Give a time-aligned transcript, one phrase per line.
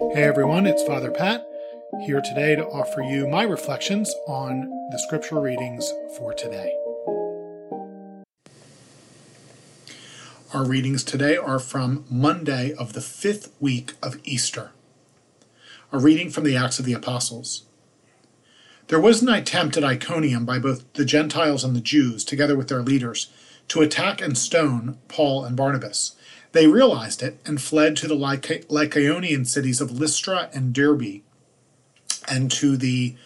[0.00, 1.44] Hey everyone, it's Father Pat
[2.06, 6.72] here today to offer you my reflections on the scripture readings for today.
[10.54, 14.70] Our readings today are from Monday of the fifth week of Easter.
[15.90, 17.64] A reading from the Acts of the Apostles.
[18.86, 22.68] There was an attempt at Iconium by both the Gentiles and the Jews, together with
[22.68, 23.32] their leaders,
[23.66, 26.14] to attack and stone Paul and Barnabas.
[26.52, 31.22] They realized it and fled to the Lycaonian cities of Lystra and Derbe
[32.26, 33.16] and to the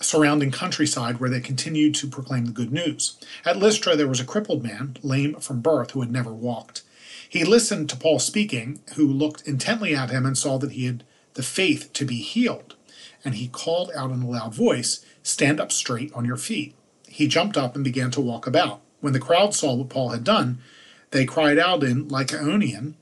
[0.00, 3.16] surrounding countryside where they continued to proclaim the good news.
[3.44, 6.82] At Lystra, there was a crippled man, lame from birth, who had never walked.
[7.28, 11.04] He listened to Paul speaking, who looked intently at him and saw that he had
[11.34, 12.76] the faith to be healed.
[13.24, 16.74] And he called out in a loud voice, Stand up straight on your feet.
[17.08, 18.82] He jumped up and began to walk about.
[19.00, 20.58] When the crowd saw what Paul had done,
[21.14, 22.94] they cried out in Lycaonian,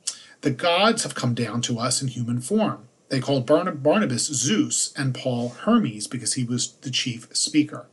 [0.43, 2.87] The gods have come down to us in human form.
[3.09, 7.87] They called Barnabas Zeus and Paul Hermes because he was the chief speaker.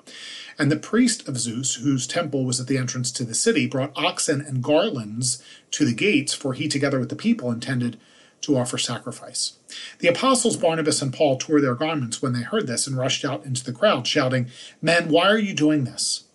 [0.57, 3.93] And the priest of Zeus, whose temple was at the entrance to the city, brought
[3.95, 7.97] oxen and garlands to the gates, for he, together with the people, intended
[8.41, 9.53] to offer sacrifice.
[9.99, 13.45] The apostles Barnabas and Paul tore their garments when they heard this and rushed out
[13.45, 14.49] into the crowd, shouting,
[14.81, 16.25] Men, why are you doing this?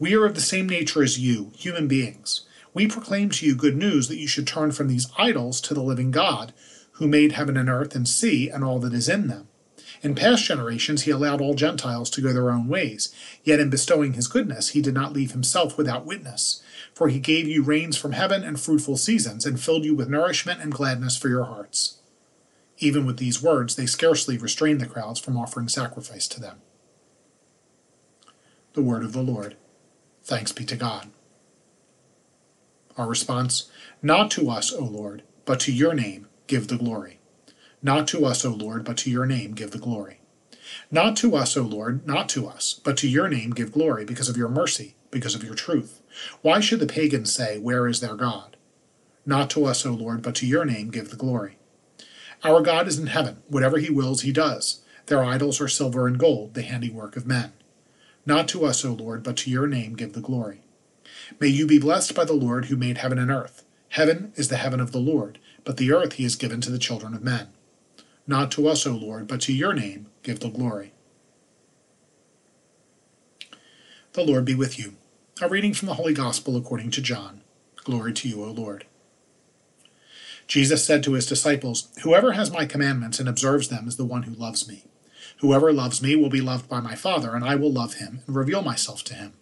[0.00, 2.47] We are of the same nature as you, human beings.
[2.78, 5.82] We proclaim to you good news that you should turn from these idols to the
[5.82, 6.52] living God
[6.92, 9.48] who made heaven and earth and sea and all that is in them.
[10.00, 13.12] In past generations, he allowed all Gentiles to go their own ways,
[13.42, 16.62] yet in bestowing his goodness, he did not leave himself without witness.
[16.94, 20.60] For he gave you rains from heaven and fruitful seasons, and filled you with nourishment
[20.60, 21.98] and gladness for your hearts.
[22.78, 26.62] Even with these words, they scarcely restrained the crowds from offering sacrifice to them.
[28.74, 29.56] The word of the Lord.
[30.22, 31.10] Thanks be to God.
[32.98, 33.70] Our response
[34.02, 37.20] Not to us, O Lord, but to your name give the glory.
[37.80, 40.18] Not to us, O Lord, but to your name give the glory.
[40.90, 44.28] Not to us, O Lord, not to us, but to your name give glory, because
[44.28, 46.02] of your mercy, because of your truth.
[46.42, 48.56] Why should the pagans say, Where is their God?
[49.24, 51.56] Not to us, O Lord, but to your name give the glory.
[52.42, 53.42] Our God is in heaven.
[53.46, 54.82] Whatever he wills, he does.
[55.06, 57.52] Their idols are silver and gold, the handiwork of men.
[58.26, 60.62] Not to us, O Lord, but to your name give the glory.
[61.40, 63.64] May you be blessed by the Lord who made heaven and earth.
[63.90, 66.78] Heaven is the heaven of the Lord, but the earth he has given to the
[66.78, 67.48] children of men.
[68.26, 70.92] Not to us, O Lord, but to your name give the glory.
[74.12, 74.94] The Lord be with you.
[75.40, 77.42] A reading from the Holy Gospel according to John.
[77.76, 78.84] Glory to you, O Lord.
[80.46, 84.24] Jesus said to his disciples, Whoever has my commandments and observes them is the one
[84.24, 84.84] who loves me.
[85.40, 88.34] Whoever loves me will be loved by my Father, and I will love him and
[88.34, 89.34] reveal myself to him.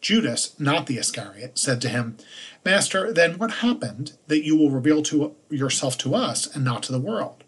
[0.00, 2.16] Judas, not the Iscariot, said to him,
[2.64, 6.92] Master, then what happened that you will reveal to yourself to us and not to
[6.92, 7.44] the world?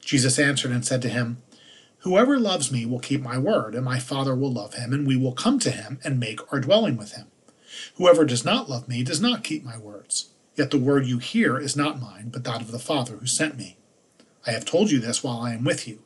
[0.00, 1.42] Jesus answered and said to him,
[1.98, 5.16] Whoever loves me will keep my word, and my Father will love him, and we
[5.16, 7.26] will come to him and make our dwelling with him.
[7.96, 10.30] Whoever does not love me does not keep my words.
[10.56, 13.56] Yet the word you hear is not mine, but that of the Father who sent
[13.56, 13.76] me.
[14.46, 16.00] I have told you this while I am with you.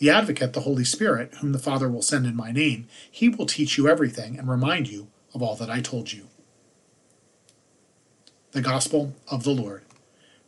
[0.00, 3.44] The advocate, the Holy Spirit, whom the Father will send in my name, he will
[3.44, 6.28] teach you everything and remind you of all that I told you.
[8.52, 9.82] The Gospel of the Lord.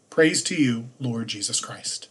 [0.08, 2.08] Praise to you, Lord Jesus Christ.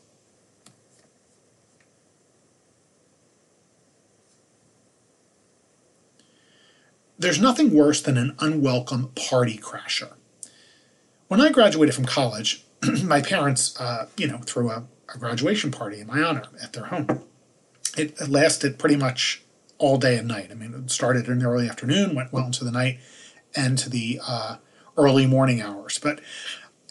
[7.18, 10.14] There's nothing worse than an unwelcome party crasher.
[11.28, 12.66] When I graduated from college,
[13.04, 16.86] my parents, uh, you know, threw a, a graduation party in my honor at their
[16.86, 17.24] home
[17.98, 19.44] it lasted pretty much
[19.78, 20.50] all day and night.
[20.52, 23.00] I mean, it started in the early afternoon, went well into the night,
[23.56, 24.58] and to the uh,
[24.98, 26.00] early morning hours.
[26.00, 26.22] But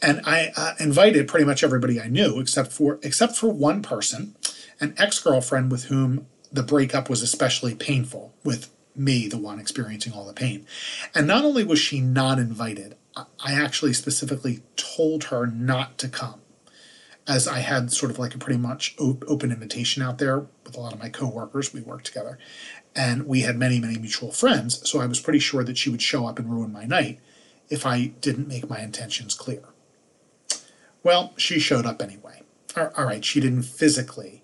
[0.02, 4.34] and I uh, invited pretty much everybody I knew, except for except for one person,
[4.80, 8.34] an ex girlfriend with whom the breakup was especially painful.
[8.44, 10.66] With me, the one experiencing all the pain,
[11.14, 16.39] and not only was she not invited, I actually specifically told her not to come
[17.26, 20.80] as I had sort of like a pretty much open invitation out there with a
[20.80, 21.72] lot of my coworkers.
[21.72, 22.39] We worked together,
[22.94, 24.89] and we had many, many mutual friends.
[24.89, 27.21] So I was pretty sure that she would show up and ruin my night
[27.68, 29.62] if I didn't make my intentions clear.
[31.03, 32.42] Well, she showed up anyway.
[32.77, 34.42] All right, she didn't physically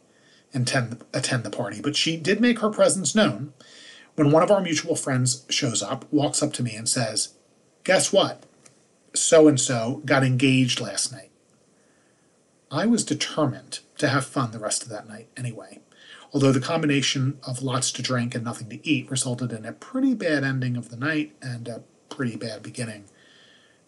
[0.53, 3.53] intend, attend the party, but she did make her presence known
[4.15, 7.35] when one of our mutual friends shows up, walks up to me, and says,
[7.85, 8.45] Guess what?
[9.15, 11.26] So and so got engaged last night.
[12.71, 15.81] I was determined to have fun the rest of that night anyway,
[16.33, 20.15] although the combination of lots to drink and nothing to eat resulted in a pretty
[20.15, 23.05] bad ending of the night and a pretty bad beginning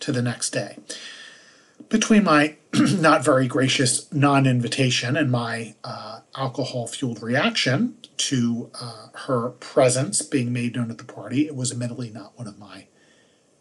[0.01, 0.79] to the next day.
[1.89, 9.09] Between my not very gracious non invitation and my uh, alcohol fueled reaction to uh,
[9.27, 12.87] her presence being made known at the party, it was admittedly not one of my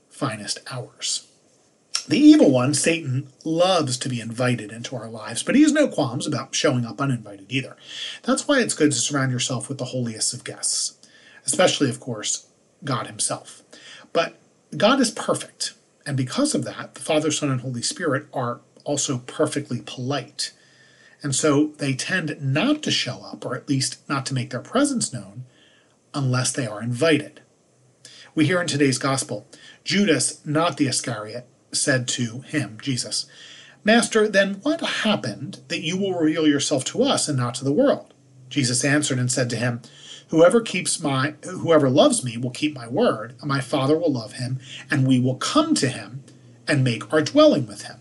[0.10, 1.28] finest hours.
[2.08, 5.90] The evil one, Satan, loves to be invited into our lives, but he has no
[5.90, 7.76] qualms about showing up uninvited either.
[8.24, 10.98] That's why it's good to surround yourself with the holiest of guests,
[11.46, 12.48] especially, of course,
[12.86, 13.62] God Himself.
[14.14, 14.38] But
[14.78, 15.74] God is perfect,
[16.06, 20.54] and because of that, the Father, Son, and Holy Spirit are also perfectly polite.
[21.22, 24.62] And so they tend not to show up, or at least not to make their
[24.62, 25.44] presence known,
[26.14, 27.42] unless they are invited.
[28.34, 29.46] We hear in today's gospel
[29.84, 33.26] Judas, not the Iscariot, said to him, Jesus,
[33.84, 37.72] Master, then what happened that you will reveal yourself to us and not to the
[37.72, 38.14] world?
[38.50, 39.82] Jesus answered and said to him,
[40.30, 44.34] Whoever keeps my whoever loves me will keep my word, and my Father will love
[44.34, 44.60] him,
[44.92, 46.24] and we will come to him
[46.68, 47.98] and make our dwelling with him.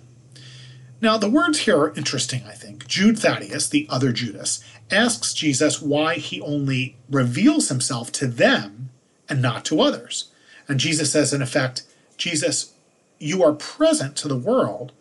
[1.00, 2.86] Now the words here are interesting, I think.
[2.88, 8.90] Jude Thaddeus, the other Judas, asks Jesus why he only reveals himself to them
[9.28, 10.30] and not to others.
[10.68, 11.82] And Jesus says, in effect,
[12.16, 12.72] Jesus,
[13.18, 14.92] you are present to the world,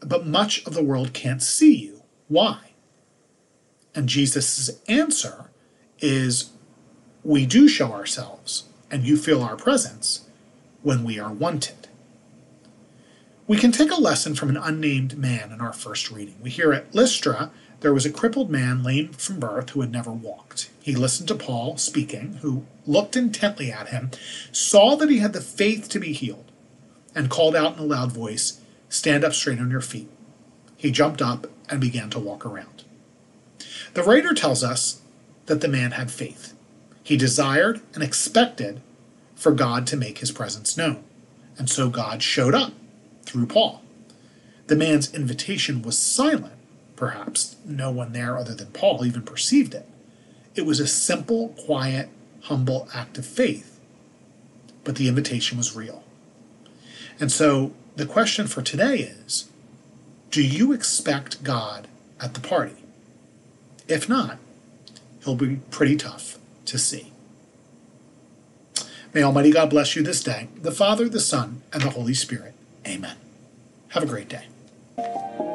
[0.00, 2.02] but much of the world can't see you.
[2.28, 2.72] Why?
[3.94, 5.50] And Jesus' answer
[5.98, 6.50] is
[7.22, 10.26] we do show ourselves, and you feel our presence
[10.82, 11.88] when we are wanted.
[13.46, 16.36] We can take a lesson from an unnamed man in our first reading.
[16.40, 17.50] We hear at Lystra
[17.80, 20.70] there was a crippled man lame from birth who had never walked.
[20.80, 24.10] He listened to Paul speaking, who looked intently at him,
[24.52, 26.49] saw that he had the faith to be healed
[27.14, 30.08] and called out in a loud voice, Stand up straight on your feet.
[30.76, 32.84] He jumped up and began to walk around.
[33.94, 35.00] The writer tells us
[35.46, 36.54] that the man had faith.
[37.02, 38.80] He desired and expected
[39.34, 41.02] for God to make his presence known.
[41.56, 42.72] And so God showed up
[43.22, 43.82] through Paul.
[44.66, 46.54] The man's invitation was silent,
[46.96, 47.56] perhaps.
[47.64, 49.88] No one there other than Paul even perceived it.
[50.54, 52.08] It was a simple, quiet,
[52.42, 53.80] humble act of faith.
[54.84, 56.04] But the invitation was real.
[57.20, 59.48] And so the question for today is
[60.30, 61.86] do you expect God
[62.20, 62.76] at the party?
[63.88, 64.38] If not,
[65.24, 67.12] he'll be pretty tough to see.
[69.12, 72.54] May Almighty God bless you this day, the Father, the Son, and the Holy Spirit.
[72.86, 73.16] Amen.
[73.88, 75.49] Have a great day.